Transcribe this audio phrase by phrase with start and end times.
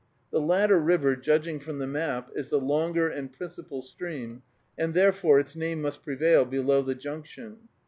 [0.31, 4.41] The latter river, judging from the map, is the longer and principal stream,
[4.75, 7.69] and, therefore, its name must prevail below the junction.